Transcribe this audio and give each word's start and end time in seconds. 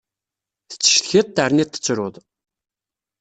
Tattcetkiḍ 0.69 1.27
terniḍ 1.29 1.69
tettruḍ. 1.69 2.15